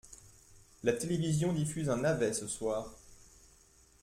[0.81, 2.89] La télévision diffuse un navet ce soir.